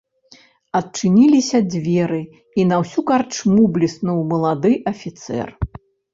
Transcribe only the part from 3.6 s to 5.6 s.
бліснуў малады афіцэр.